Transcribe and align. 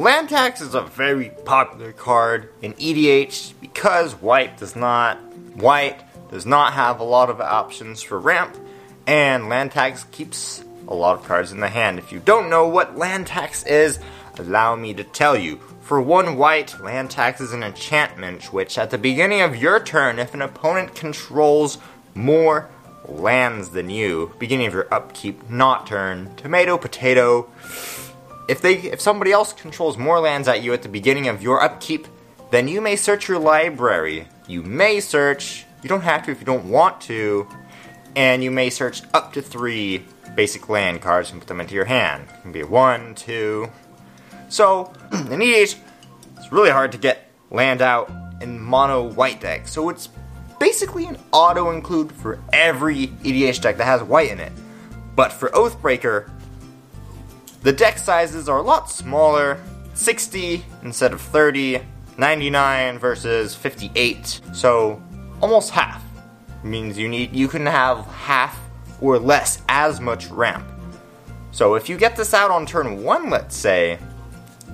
Land 0.00 0.30
tax 0.30 0.62
is 0.62 0.74
a 0.74 0.80
very 0.80 1.28
popular 1.44 1.92
card 1.92 2.48
in 2.62 2.72
EDH 2.72 3.52
because 3.60 4.14
white 4.14 4.56
does 4.56 4.74
not 4.74 5.18
white 5.56 6.00
does 6.30 6.46
not 6.46 6.72
have 6.72 7.00
a 7.00 7.04
lot 7.04 7.28
of 7.28 7.38
options 7.38 8.00
for 8.00 8.18
ramp, 8.18 8.56
and 9.06 9.50
land 9.50 9.72
tax 9.72 10.04
keeps 10.04 10.64
a 10.88 10.94
lot 10.94 11.18
of 11.18 11.24
cards 11.26 11.52
in 11.52 11.60
the 11.60 11.68
hand. 11.68 11.98
If 11.98 12.12
you 12.12 12.18
don't 12.18 12.48
know 12.48 12.66
what 12.66 12.96
land 12.96 13.26
tax 13.26 13.62
is, 13.64 13.98
allow 14.38 14.74
me 14.74 14.94
to 14.94 15.04
tell 15.04 15.36
you. 15.36 15.60
For 15.82 16.00
one 16.00 16.38
white, 16.38 16.80
land 16.80 17.10
tax 17.10 17.42
is 17.42 17.52
an 17.52 17.62
enchantment 17.62 18.54
which, 18.54 18.78
at 18.78 18.88
the 18.88 18.96
beginning 18.96 19.42
of 19.42 19.54
your 19.54 19.84
turn, 19.84 20.18
if 20.18 20.32
an 20.32 20.40
opponent 20.40 20.94
controls 20.94 21.76
more 22.14 22.70
lands 23.06 23.68
than 23.68 23.90
you, 23.90 24.32
beginning 24.38 24.66
of 24.66 24.72
your 24.72 24.94
upkeep, 24.94 25.50
not 25.50 25.86
turn, 25.86 26.34
tomato, 26.36 26.78
potato. 26.78 27.50
If 28.50 28.60
they, 28.60 28.78
if 28.78 29.00
somebody 29.00 29.30
else 29.30 29.52
controls 29.52 29.96
more 29.96 30.18
lands 30.18 30.48
at 30.48 30.60
you 30.60 30.72
at 30.72 30.82
the 30.82 30.88
beginning 30.88 31.28
of 31.28 31.40
your 31.40 31.62
upkeep, 31.62 32.08
then 32.50 32.66
you 32.66 32.80
may 32.80 32.96
search 32.96 33.28
your 33.28 33.38
library. 33.38 34.26
You 34.48 34.64
may 34.64 34.98
search. 34.98 35.66
You 35.84 35.88
don't 35.88 36.00
have 36.00 36.24
to 36.24 36.32
if 36.32 36.40
you 36.40 36.46
don't 36.46 36.64
want 36.64 37.00
to, 37.02 37.46
and 38.16 38.42
you 38.42 38.50
may 38.50 38.68
search 38.68 39.02
up 39.14 39.32
to 39.34 39.40
three 39.40 40.04
basic 40.34 40.68
land 40.68 41.00
cards 41.00 41.30
and 41.30 41.40
put 41.40 41.46
them 41.46 41.60
into 41.60 41.76
your 41.76 41.84
hand. 41.84 42.26
It 42.28 42.42
can 42.42 42.50
be 42.50 42.64
one, 42.64 43.14
two. 43.14 43.70
So 44.48 44.92
in 45.12 45.28
EDH, 45.28 45.78
it's 46.36 46.50
really 46.50 46.70
hard 46.70 46.90
to 46.90 46.98
get 46.98 47.30
land 47.52 47.80
out 47.80 48.10
in 48.40 48.58
mono 48.58 49.12
white 49.12 49.40
deck. 49.40 49.68
So 49.68 49.90
it's 49.90 50.08
basically 50.58 51.06
an 51.06 51.18
auto 51.30 51.70
include 51.70 52.10
for 52.10 52.42
every 52.52 53.06
EDH 53.06 53.62
deck 53.62 53.76
that 53.76 53.84
has 53.84 54.02
white 54.02 54.32
in 54.32 54.40
it. 54.40 54.52
But 55.14 55.32
for 55.32 55.50
Oathbreaker, 55.50 56.28
the 57.62 57.72
deck 57.72 57.98
sizes 57.98 58.48
are 58.48 58.58
a 58.58 58.62
lot 58.62 58.90
smaller 58.90 59.60
60 59.94 60.64
instead 60.82 61.12
of 61.12 61.20
30, 61.20 61.80
99 62.16 62.98
versus 62.98 63.54
58. 63.54 64.40
So 64.52 65.02
almost 65.40 65.70
half. 65.70 66.02
means 66.62 66.98
you 66.98 67.08
need 67.08 67.34
you 67.34 67.48
can 67.48 67.66
have 67.66 68.06
half 68.06 68.58
or 69.00 69.18
less 69.18 69.62
as 69.68 70.00
much 70.00 70.28
ramp. 70.28 70.66
So 71.52 71.74
if 71.74 71.88
you 71.88 71.96
get 71.96 72.16
this 72.16 72.32
out 72.32 72.50
on 72.50 72.64
turn 72.64 73.02
1, 73.02 73.30
let's 73.30 73.56
say, 73.56 73.98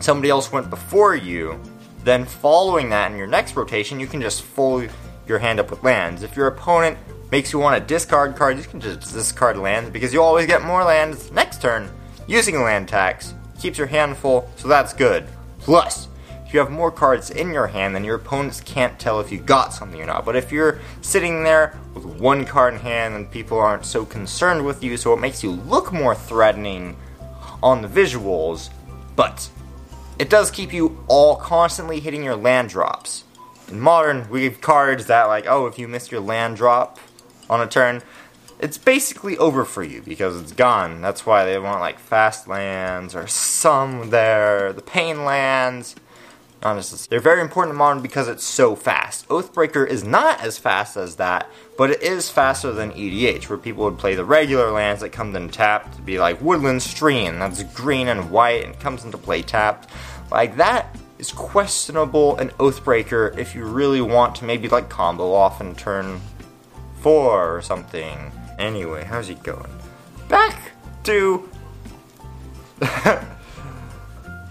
somebody 0.00 0.28
else 0.28 0.52
went 0.52 0.68
before 0.68 1.14
you, 1.14 1.60
then 2.04 2.24
following 2.24 2.90
that 2.90 3.10
in 3.10 3.16
your 3.16 3.26
next 3.26 3.56
rotation, 3.56 3.98
you 3.98 4.06
can 4.06 4.20
just 4.20 4.42
fold 4.42 4.88
your 5.26 5.38
hand 5.38 5.58
up 5.58 5.70
with 5.70 5.82
lands. 5.82 6.22
If 6.22 6.36
your 6.36 6.48
opponent 6.48 6.98
makes 7.30 7.52
you 7.52 7.58
want 7.58 7.80
to 7.80 7.94
discard 7.94 8.36
cards, 8.36 8.60
you 8.60 8.68
can 8.68 8.80
just 8.80 9.12
discard 9.12 9.56
lands 9.56 9.90
because 9.90 10.12
you 10.12 10.22
always 10.22 10.46
get 10.46 10.62
more 10.62 10.84
lands 10.84 11.32
next 11.32 11.62
turn 11.62 11.90
using 12.26 12.62
land 12.62 12.88
tax. 12.88 13.34
Keeps 13.60 13.78
your 13.78 13.86
hand 13.86 14.16
full, 14.16 14.50
so 14.56 14.68
that's 14.68 14.92
good. 14.92 15.26
Plus, 15.58 16.08
if 16.46 16.54
you 16.54 16.60
have 16.60 16.70
more 16.70 16.92
cards 16.92 17.30
in 17.30 17.52
your 17.52 17.66
hand, 17.66 17.94
then 17.94 18.04
your 18.04 18.16
opponents 18.16 18.60
can't 18.60 18.98
tell 19.00 19.18
if 19.18 19.32
you 19.32 19.38
got 19.38 19.74
something 19.74 20.00
or 20.00 20.06
not. 20.06 20.24
But 20.24 20.36
if 20.36 20.52
you're 20.52 20.80
sitting 21.00 21.42
there 21.42 21.76
with 21.92 22.04
one 22.04 22.44
card 22.44 22.74
in 22.74 22.80
hand, 22.80 23.14
then 23.14 23.26
people 23.26 23.58
aren't 23.58 23.84
so 23.84 24.04
concerned 24.04 24.64
with 24.64 24.84
you, 24.84 24.96
so 24.96 25.12
it 25.12 25.20
makes 25.20 25.42
you 25.42 25.50
look 25.50 25.92
more 25.92 26.14
threatening 26.14 26.96
on 27.62 27.82
the 27.82 27.88
visuals. 27.88 28.70
But 29.16 29.50
it 30.18 30.30
does 30.30 30.50
keep 30.50 30.72
you 30.72 31.04
all 31.08 31.36
constantly 31.36 31.98
hitting 31.98 32.22
your 32.22 32.36
land 32.36 32.68
drops. 32.68 33.24
In 33.68 33.80
modern, 33.80 34.28
we 34.30 34.44
have 34.44 34.60
cards 34.60 35.06
that 35.06 35.24
like, 35.24 35.46
oh, 35.48 35.66
if 35.66 35.78
you 35.78 35.88
miss 35.88 36.12
your 36.12 36.20
land 36.20 36.56
drop 36.56 37.00
on 37.50 37.60
a 37.60 37.66
turn, 37.66 38.02
it's 38.58 38.78
basically 38.78 39.36
over 39.38 39.64
for 39.64 39.82
you 39.82 40.02
because 40.02 40.40
it's 40.40 40.52
gone. 40.52 41.02
That's 41.02 41.26
why 41.26 41.44
they 41.44 41.58
want 41.58 41.80
like 41.80 41.98
fast 41.98 42.48
lands 42.48 43.14
or 43.14 43.26
some 43.26 44.10
there, 44.10 44.72
the 44.72 44.82
pain 44.82 45.24
lands. 45.24 45.94
Honestly, 46.62 47.06
they're 47.10 47.20
very 47.20 47.42
important 47.42 47.72
in 47.74 47.78
modern 47.78 48.02
because 48.02 48.28
it's 48.28 48.42
so 48.44 48.74
fast. 48.74 49.28
Oathbreaker 49.28 49.86
is 49.86 50.02
not 50.02 50.40
as 50.40 50.56
fast 50.56 50.96
as 50.96 51.16
that, 51.16 51.48
but 51.76 51.90
it 51.90 52.02
is 52.02 52.30
faster 52.30 52.72
than 52.72 52.92
EDH, 52.92 53.48
where 53.48 53.58
people 53.58 53.84
would 53.84 53.98
play 53.98 54.14
the 54.14 54.24
regular 54.24 54.70
lands 54.70 55.02
that 55.02 55.10
come 55.10 55.36
in 55.36 55.50
tapped 55.50 55.94
to 55.96 56.02
be 56.02 56.18
like 56.18 56.40
Woodland 56.40 56.82
Stream, 56.82 57.38
that's 57.38 57.62
green 57.62 58.08
and 58.08 58.30
white 58.30 58.64
and 58.64 58.80
comes 58.80 59.04
into 59.04 59.18
play 59.18 59.42
tapped. 59.42 59.90
Like 60.30 60.56
that 60.56 60.96
is 61.18 61.30
questionable 61.30 62.36
in 62.38 62.48
Oathbreaker 62.50 63.36
if 63.36 63.54
you 63.54 63.64
really 63.64 64.00
want 64.00 64.34
to 64.36 64.44
maybe 64.44 64.68
like 64.68 64.88
combo 64.88 65.32
off 65.34 65.60
in 65.60 65.74
turn 65.74 66.20
four 67.00 67.54
or 67.54 67.62
something. 67.62 68.32
Anyway, 68.58 69.04
how's 69.04 69.28
it 69.28 69.42
going? 69.42 69.70
Back 70.28 70.72
to 71.04 71.48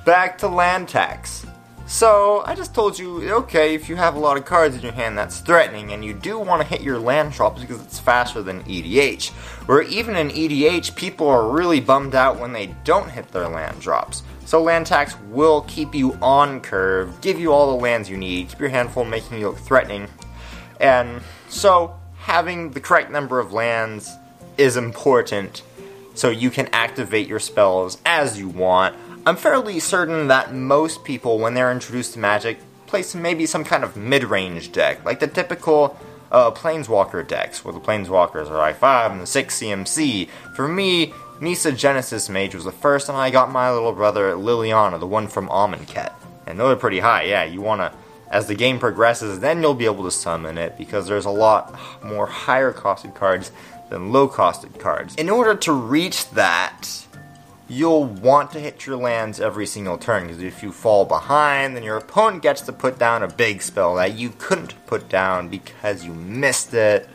back 0.05 0.37
to 0.39 0.47
land 0.47 0.89
tax. 0.89 1.45
So, 1.87 2.41
I 2.47 2.55
just 2.55 2.73
told 2.73 2.97
you, 2.97 3.31
okay, 3.31 3.75
if 3.75 3.87
you 3.89 3.95
have 3.95 4.15
a 4.15 4.19
lot 4.19 4.37
of 4.37 4.45
cards 4.45 4.75
in 4.75 4.81
your 4.81 4.91
hand, 4.91 5.15
that's 5.15 5.39
threatening, 5.39 5.93
and 5.93 6.03
you 6.03 6.15
do 6.15 6.39
want 6.39 6.63
to 6.63 6.67
hit 6.67 6.81
your 6.81 6.97
land 6.97 7.33
drops 7.33 7.61
because 7.61 7.79
it's 7.79 7.99
faster 7.99 8.41
than 8.41 8.63
EDH. 8.63 9.29
Where 9.67 9.83
even 9.83 10.15
in 10.15 10.29
EDH, 10.29 10.95
people 10.95 11.27
are 11.27 11.47
really 11.47 11.79
bummed 11.79 12.15
out 12.15 12.39
when 12.39 12.53
they 12.53 12.73
don't 12.85 13.11
hit 13.11 13.27
their 13.27 13.47
land 13.47 13.79
drops. 13.81 14.23
So, 14.45 14.63
land 14.63 14.87
tax 14.87 15.15
will 15.29 15.61
keep 15.61 15.93
you 15.93 16.13
on 16.23 16.59
curve, 16.59 17.21
give 17.21 17.39
you 17.39 17.53
all 17.53 17.77
the 17.77 17.83
lands 17.83 18.09
you 18.09 18.17
need, 18.17 18.49
keep 18.49 18.59
your 18.59 18.69
hand 18.69 18.89
full, 18.89 19.05
making 19.05 19.37
you 19.37 19.49
look 19.49 19.59
threatening. 19.59 20.07
And 20.79 21.21
so, 21.49 21.95
having 22.25 22.71
the 22.71 22.79
correct 22.79 23.09
number 23.09 23.39
of 23.39 23.53
lands 23.53 24.11
is 24.57 24.77
important 24.77 25.61
so 26.13 26.29
you 26.29 26.49
can 26.49 26.67
activate 26.73 27.27
your 27.27 27.39
spells 27.39 27.97
as 28.05 28.39
you 28.39 28.47
want 28.49 28.95
I'm 29.27 29.37
fairly 29.37 29.79
certain 29.79 30.27
that 30.27 30.53
most 30.53 31.03
people, 31.03 31.39
when 31.39 31.55
they're 31.55 31.71
introduced 31.71 32.13
to 32.13 32.19
Magic, 32.19 32.59
play 32.85 33.01
some, 33.01 33.23
maybe 33.23 33.47
some 33.47 33.63
kind 33.63 33.83
of 33.83 33.97
mid-range 33.97 34.71
deck, 34.71 35.03
like 35.03 35.19
the 35.19 35.25
typical 35.25 35.97
uh, 36.31 36.51
Planeswalker 36.51 37.27
decks, 37.27 37.65
where 37.65 37.73
the 37.73 37.79
Planeswalkers 37.79 38.51
are 38.51 38.57
like 38.59 38.77
5 38.77 39.13
and 39.13 39.21
the 39.21 39.25
6 39.25 39.59
CMC. 39.59 40.29
For 40.55 40.67
me, 40.67 41.11
Nissa 41.41 41.71
Genesis 41.71 42.29
Mage 42.29 42.53
was 42.53 42.65
the 42.65 42.71
first, 42.71 43.09
and 43.09 43.17
I 43.17 43.31
got 43.31 43.51
my 43.51 43.71
little 43.71 43.93
brother 43.93 44.33
Liliana, 44.33 44.99
the 44.99 45.07
one 45.07 45.27
from 45.27 45.49
Almond 45.49 45.87
Amonkhet. 45.87 46.13
And 46.45 46.59
those 46.59 46.75
are 46.75 46.79
pretty 46.79 46.99
high, 46.99 47.23
yeah, 47.23 47.45
you 47.45 47.61
wanna... 47.61 47.95
As 48.29 48.47
the 48.47 48.55
game 48.55 48.79
progresses, 48.79 49.39
then 49.39 49.61
you'll 49.61 49.73
be 49.73 49.85
able 49.85 50.03
to 50.03 50.11
summon 50.11 50.57
it, 50.57 50.77
because 50.77 51.07
there's 51.07 51.25
a 51.25 51.29
lot 51.29 51.77
more 52.03 52.25
higher 52.25 52.73
costed 52.73 53.15
cards 53.15 53.51
than 53.89 54.11
low 54.11 54.27
costed 54.27 54.79
cards. 54.79 55.15
In 55.15 55.29
order 55.29 55.55
to 55.55 55.73
reach 55.73 56.29
that, 56.31 57.05
you'll 57.67 58.05
want 58.05 58.51
to 58.51 58.59
hit 58.59 58.85
your 58.85 58.95
lands 58.95 59.39
every 59.39 59.65
single 59.65 59.97
turn 59.97 60.23
because 60.23 60.41
if 60.41 60.61
you 60.61 60.71
fall 60.71 61.05
behind, 61.05 61.75
then 61.75 61.83
your 61.83 61.97
opponent 61.97 62.43
gets 62.43 62.61
to 62.61 62.73
put 62.73 62.99
down 62.99 63.23
a 63.23 63.27
big 63.27 63.61
spell 63.61 63.95
that 63.95 64.13
you 64.15 64.31
couldn't 64.37 64.73
put 64.85 65.09
down 65.09 65.49
because 65.49 66.05
you 66.05 66.13
missed 66.13 66.73
it. 66.73 67.09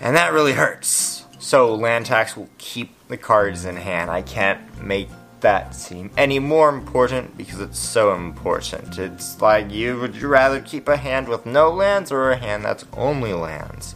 And 0.00 0.16
that 0.16 0.32
really 0.32 0.52
hurts. 0.52 1.24
So 1.38 1.74
land 1.74 2.06
tax 2.06 2.36
will 2.36 2.50
keep 2.58 2.92
the 3.08 3.16
cards 3.16 3.64
in 3.64 3.76
hand. 3.76 4.10
I 4.10 4.22
can't 4.22 4.82
make 4.82 5.08
that 5.44 5.74
seem 5.74 6.10
any 6.16 6.38
more 6.38 6.68
important 6.68 7.36
because 7.36 7.60
it's 7.60 7.78
so 7.78 8.14
important. 8.14 8.98
It's 8.98 9.40
like 9.40 9.70
you 9.70 9.98
would 10.00 10.16
you 10.16 10.28
rather 10.28 10.60
keep 10.60 10.88
a 10.88 10.96
hand 10.96 11.28
with 11.28 11.46
no 11.46 11.70
lands 11.70 12.12
or 12.12 12.30
a 12.30 12.36
hand 12.36 12.64
that's 12.64 12.84
only 12.92 13.32
lands? 13.32 13.94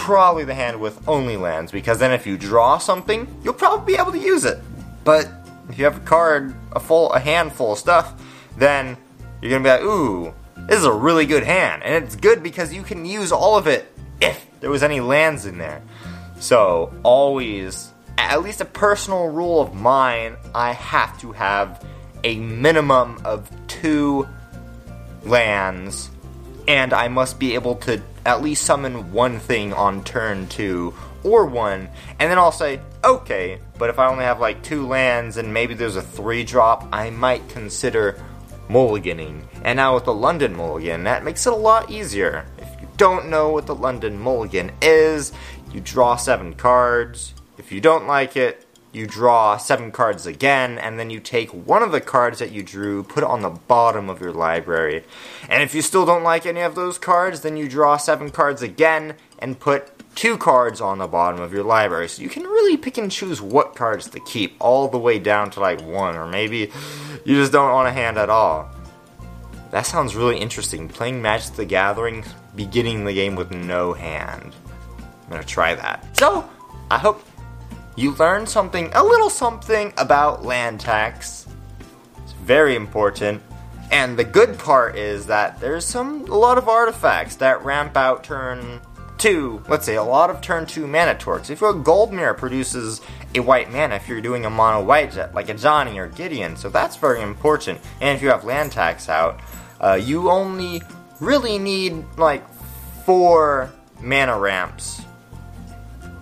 probably 0.00 0.44
the 0.44 0.54
hand 0.54 0.80
with 0.80 1.06
only 1.06 1.36
lands, 1.36 1.70
because 1.70 1.98
then 1.98 2.10
if 2.10 2.26
you 2.26 2.38
draw 2.38 2.78
something, 2.78 3.28
you'll 3.44 3.52
probably 3.52 3.94
be 3.94 4.00
able 4.00 4.10
to 4.10 4.18
use 4.18 4.46
it. 4.46 4.58
But 5.04 5.30
if 5.68 5.78
you 5.78 5.84
have 5.84 5.98
a 5.98 6.00
card, 6.00 6.54
a 6.72 6.80
full, 6.80 7.12
a 7.12 7.20
handful 7.20 7.72
of 7.72 7.78
stuff, 7.78 8.14
then 8.56 8.96
you're 9.40 9.50
gonna 9.50 9.62
be 9.62 9.68
like, 9.68 9.82
ooh, 9.82 10.34
this 10.66 10.78
is 10.78 10.86
a 10.86 10.92
really 10.92 11.26
good 11.26 11.44
hand, 11.44 11.82
and 11.82 12.02
it's 12.02 12.16
good 12.16 12.42
because 12.42 12.72
you 12.72 12.82
can 12.82 13.04
use 13.04 13.30
all 13.30 13.58
of 13.58 13.66
it 13.66 13.92
if 14.22 14.44
there 14.60 14.70
was 14.70 14.82
any 14.82 15.00
lands 15.00 15.44
in 15.44 15.58
there. 15.58 15.82
So 16.40 16.92
always, 17.02 17.92
at 18.20 18.42
least 18.42 18.60
a 18.60 18.64
personal 18.64 19.28
rule 19.28 19.60
of 19.60 19.74
mine, 19.74 20.36
I 20.54 20.72
have 20.72 21.18
to 21.20 21.32
have 21.32 21.84
a 22.24 22.38
minimum 22.38 23.20
of 23.24 23.50
two 23.66 24.28
lands, 25.22 26.10
and 26.68 26.92
I 26.92 27.08
must 27.08 27.38
be 27.38 27.54
able 27.54 27.76
to 27.76 28.02
at 28.26 28.42
least 28.42 28.64
summon 28.64 29.12
one 29.12 29.38
thing 29.38 29.72
on 29.72 30.04
turn 30.04 30.46
two 30.48 30.94
or 31.22 31.46
one, 31.46 31.88
and 32.18 32.30
then 32.30 32.38
I'll 32.38 32.52
say, 32.52 32.80
okay, 33.04 33.60
but 33.78 33.90
if 33.90 33.98
I 33.98 34.08
only 34.08 34.24
have 34.24 34.40
like 34.40 34.62
two 34.62 34.86
lands 34.86 35.36
and 35.36 35.52
maybe 35.52 35.74
there's 35.74 35.96
a 35.96 36.02
three 36.02 36.44
drop, 36.44 36.86
I 36.92 37.10
might 37.10 37.48
consider 37.48 38.22
mulliganing. 38.68 39.42
And 39.64 39.76
now 39.76 39.94
with 39.94 40.04
the 40.04 40.14
London 40.14 40.54
Mulligan, 40.54 41.04
that 41.04 41.24
makes 41.24 41.46
it 41.46 41.52
a 41.52 41.56
lot 41.56 41.90
easier. 41.90 42.46
If 42.58 42.80
you 42.80 42.88
don't 42.96 43.28
know 43.28 43.50
what 43.50 43.66
the 43.66 43.74
London 43.74 44.18
Mulligan 44.18 44.72
is, 44.80 45.32
you 45.72 45.80
draw 45.80 46.16
seven 46.16 46.54
cards. 46.54 47.34
If 47.60 47.70
you 47.70 47.82
don't 47.82 48.06
like 48.06 48.38
it, 48.38 48.64
you 48.90 49.06
draw 49.06 49.58
seven 49.58 49.92
cards 49.92 50.24
again, 50.24 50.78
and 50.78 50.98
then 50.98 51.10
you 51.10 51.20
take 51.20 51.50
one 51.50 51.82
of 51.82 51.92
the 51.92 52.00
cards 52.00 52.38
that 52.38 52.52
you 52.52 52.62
drew, 52.62 53.02
put 53.02 53.22
it 53.22 53.28
on 53.28 53.42
the 53.42 53.50
bottom 53.50 54.08
of 54.08 54.18
your 54.22 54.32
library. 54.32 55.04
And 55.46 55.62
if 55.62 55.74
you 55.74 55.82
still 55.82 56.06
don't 56.06 56.22
like 56.22 56.46
any 56.46 56.62
of 56.62 56.74
those 56.74 56.96
cards, 56.96 57.42
then 57.42 57.58
you 57.58 57.68
draw 57.68 57.98
seven 57.98 58.30
cards 58.30 58.62
again 58.62 59.14
and 59.38 59.60
put 59.60 59.92
two 60.14 60.38
cards 60.38 60.80
on 60.80 60.96
the 60.96 61.06
bottom 61.06 61.38
of 61.38 61.52
your 61.52 61.62
library. 61.62 62.08
So 62.08 62.22
you 62.22 62.30
can 62.30 62.44
really 62.44 62.78
pick 62.78 62.96
and 62.96 63.12
choose 63.12 63.42
what 63.42 63.76
cards 63.76 64.08
to 64.08 64.20
keep, 64.20 64.56
all 64.58 64.88
the 64.88 64.98
way 64.98 65.18
down 65.18 65.50
to 65.50 65.60
like 65.60 65.82
one, 65.82 66.16
or 66.16 66.26
maybe 66.26 66.72
you 67.26 67.36
just 67.36 67.52
don't 67.52 67.72
want 67.72 67.88
a 67.88 67.92
hand 67.92 68.16
at 68.16 68.30
all. 68.30 68.74
That 69.70 69.84
sounds 69.84 70.16
really 70.16 70.38
interesting. 70.38 70.88
Playing 70.88 71.20
Magic 71.20 71.56
the 71.56 71.66
Gathering, 71.66 72.24
beginning 72.56 73.04
the 73.04 73.12
game 73.12 73.36
with 73.36 73.50
no 73.50 73.92
hand. 73.92 74.56
I'm 75.24 75.30
gonna 75.30 75.44
try 75.44 75.74
that. 75.74 76.16
So, 76.18 76.48
I 76.90 76.98
hope 76.98 77.22
you 78.00 78.12
learn 78.12 78.46
something, 78.46 78.90
a 78.94 79.04
little 79.04 79.28
something 79.28 79.92
about 79.98 80.42
land 80.42 80.80
tax. 80.80 81.46
It's 82.22 82.32
very 82.32 82.74
important. 82.74 83.42
And 83.90 84.18
the 84.18 84.24
good 84.24 84.58
part 84.58 84.96
is 84.96 85.26
that 85.26 85.60
there's 85.60 85.84
some 85.84 86.22
a 86.30 86.36
lot 86.36 86.56
of 86.56 86.68
artifacts 86.68 87.36
that 87.36 87.62
ramp 87.64 87.96
out 87.96 88.24
turn 88.24 88.80
two, 89.18 89.62
let's 89.68 89.84
say 89.84 89.96
a 89.96 90.02
lot 90.02 90.30
of 90.30 90.40
turn 90.40 90.64
two 90.64 90.86
mana 90.86 91.14
torques. 91.14 91.50
If 91.50 91.60
your 91.60 91.74
Gold 91.74 92.10
Myr 92.10 92.32
produces 92.32 93.02
a 93.34 93.40
white 93.40 93.70
mana, 93.70 93.96
if 93.96 94.08
you're 94.08 94.22
doing 94.22 94.46
a 94.46 94.50
mono 94.50 94.82
white 94.82 95.12
jet 95.12 95.34
like 95.34 95.50
a 95.50 95.54
Ajani 95.54 95.96
or 95.96 96.08
Gideon, 96.08 96.56
so 96.56 96.70
that's 96.70 96.96
very 96.96 97.20
important. 97.20 97.80
And 98.00 98.16
if 98.16 98.22
you 98.22 98.28
have 98.28 98.44
land 98.44 98.72
tax 98.72 99.10
out, 99.10 99.40
uh, 99.78 100.00
you 100.00 100.30
only 100.30 100.80
really 101.20 101.58
need 101.58 102.02
like 102.16 102.48
four 103.04 103.70
mana 104.00 104.38
ramps 104.38 105.02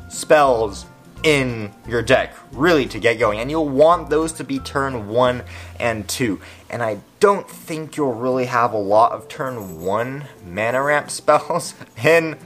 spells 0.09 0.87
in 1.23 1.73
your 1.87 2.03
deck, 2.03 2.35
really, 2.53 2.87
to 2.87 2.99
get 2.99 3.19
going. 3.19 3.39
And 3.41 3.51
you'll 3.51 3.69
want 3.69 4.11
those 4.11 4.33
to 4.35 4.45
be 4.45 4.59
turn 4.59 5.09
1 5.09 5.43
and 5.81 6.09
2. 6.09 6.41
And 6.71 6.83
I 6.83 7.01
don't 7.21 7.49
think 7.49 7.97
you'll 7.97 8.15
really 8.15 8.47
have 8.47 8.73
a 8.73 8.79
lot 8.79 9.13
of 9.13 9.29
turn 9.29 9.81
1 9.81 10.25
mana 10.47 10.83
ramp 10.83 11.11
spells 11.11 11.75
in 12.03 12.39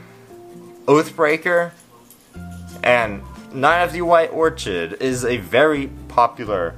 Oathbreaker. 0.85 1.71
And 2.83 3.21
Knight 3.53 3.83
of 3.83 3.93
the 3.93 4.01
White 4.01 4.31
Orchid 4.31 4.93
is 5.01 5.23
a 5.23 5.37
very 5.37 5.87
popular 6.07 6.75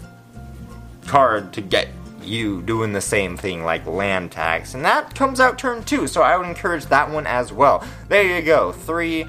card 1.05 1.53
to 1.53 1.61
get 1.61 1.87
you 2.21 2.61
doing 2.61 2.93
the 2.93 3.01
same 3.01 3.37
thing 3.37 3.63
like 3.63 3.85
land 3.85 4.31
tax. 4.31 4.73
And 4.73 4.83
that 4.83 5.15
comes 5.15 5.39
out 5.39 5.57
turn 5.57 5.83
2, 5.83 6.07
so 6.07 6.21
I 6.21 6.37
would 6.37 6.47
encourage 6.47 6.85
that 6.85 7.09
one 7.09 7.27
as 7.27 7.53
well. 7.53 7.83
There 8.09 8.23
you 8.23 8.41
go. 8.41 8.71
Three 8.71 9.27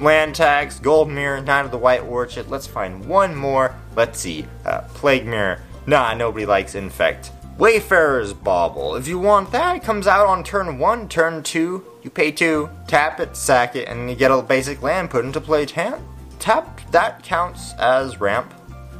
land 0.00 0.34
tax, 0.34 0.78
Gold 0.78 1.10
Myr, 1.10 1.40
knight 1.40 1.64
of 1.64 1.70
the 1.70 1.78
white 1.78 2.02
orchid. 2.02 2.48
Let's 2.48 2.66
find 2.66 3.04
one 3.06 3.34
more. 3.34 3.74
Let's 3.94 4.20
see. 4.20 4.46
Uh, 4.64 4.82
Plague 4.94 5.26
Myr. 5.26 5.60
Nah, 5.86 6.14
nobody 6.14 6.46
likes 6.46 6.74
infect. 6.74 7.30
Wayfarer's 7.58 8.34
Bauble. 8.34 8.96
If 8.96 9.08
you 9.08 9.18
want 9.18 9.50
that, 9.52 9.76
it 9.76 9.82
comes 9.82 10.06
out 10.06 10.26
on 10.26 10.44
turn 10.44 10.78
1, 10.78 11.08
turn 11.08 11.42
2. 11.42 11.84
You 12.02 12.10
pay 12.10 12.30
2, 12.30 12.68
tap 12.86 13.18
it, 13.18 13.34
sack 13.34 13.76
it, 13.76 13.88
and 13.88 14.10
you 14.10 14.16
get 14.16 14.30
a 14.30 14.42
basic 14.42 14.82
land 14.82 15.08
put 15.08 15.24
into 15.24 15.40
play 15.40 15.64
hand. 15.66 16.02
Tap, 16.38 16.80
that 16.90 17.22
counts 17.22 17.72
as 17.74 18.20
ramp. 18.20 18.52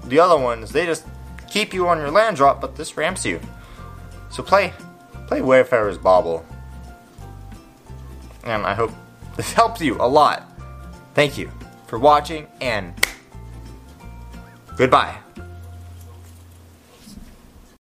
The 0.05 0.19
other 0.19 0.39
ones, 0.39 0.73
they 0.73 0.87
just 0.87 1.05
keep 1.51 1.75
you 1.75 1.87
on 1.89 1.99
your 1.99 2.11
land 2.11 2.37
drop, 2.37 2.61
but 2.61 2.77
this 2.77 2.97
ramps 2.97 3.27
you. 3.27 3.41
So 4.31 4.43
play, 4.43 4.73
play 5.27 5.43
Wayfarer's 5.43 5.99
Bauble. 5.99 6.47
And 8.45 8.65
I 8.65 8.75
hope 8.75 8.93
this 9.37 9.53
helps 9.53 9.81
you 9.81 9.97
a 10.01 10.09
lot. 10.09 10.51
Thank 11.15 11.39
you 11.39 11.51
for 11.87 11.99
watching 11.99 12.47
and 12.61 12.95
goodbye. 14.77 15.26